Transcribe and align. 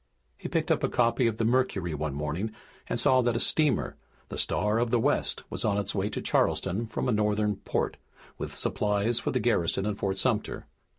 He 0.35 0.49
picked 0.49 0.71
up 0.71 0.83
a 0.83 0.89
copy 0.89 1.27
of 1.27 1.37
the 1.37 1.45
Mercury 1.45 1.93
one 1.93 2.15
morning 2.15 2.51
and 2.87 2.99
saw 2.99 3.21
that 3.21 3.35
a 3.35 3.39
steamer, 3.39 3.97
the 4.29 4.37
Star 4.39 4.79
of 4.79 4.89
the 4.89 4.99
West, 4.99 5.43
was 5.51 5.63
on 5.63 5.77
its 5.77 5.93
way 5.93 6.09
to 6.09 6.21
Charleston 6.23 6.87
from 6.87 7.07
a 7.07 7.11
northern 7.11 7.57
port 7.57 7.97
with 8.39 8.57
supplies 8.57 9.19
for 9.19 9.29
the 9.29 9.39
garrison 9.39 9.85
in 9.85 9.93
Fort 9.93 10.17
Sumter. 10.17 10.65